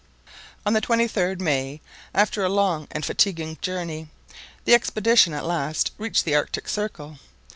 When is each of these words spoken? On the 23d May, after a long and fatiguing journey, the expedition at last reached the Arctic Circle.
On 0.65 0.73
the 0.73 0.81
23d 0.81 1.41
May, 1.41 1.79
after 2.11 2.43
a 2.43 2.49
long 2.49 2.87
and 2.89 3.05
fatiguing 3.05 3.59
journey, 3.61 4.07
the 4.65 4.73
expedition 4.73 5.31
at 5.31 5.45
last 5.45 5.91
reached 5.99 6.25
the 6.25 6.33
Arctic 6.33 6.67
Circle. 6.67 7.19